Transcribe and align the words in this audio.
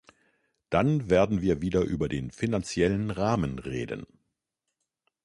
Dann 0.71 1.11
werden 1.11 1.41
wir 1.43 1.61
wieder 1.61 1.81
über 1.83 2.09
den 2.09 2.31
finanziellen 2.31 3.11
Rahmen 3.11 3.59
reden. 3.59 4.07